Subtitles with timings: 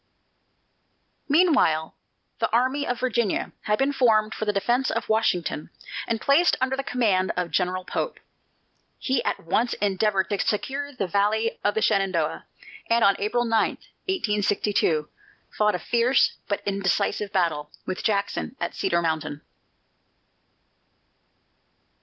[1.29, 1.95] Meanwhile
[2.39, 5.69] the Army of Virginia had been formed for the defence of Washington,
[6.07, 8.19] and placed under the command of General Pope.
[8.97, 12.47] He at once endeavored to secure the valley of the Shenandoah,
[12.89, 15.07] and on August 9, 1862,
[15.55, 19.41] fought a fierce but indecisive battle with Jackson at Cedar Mountain.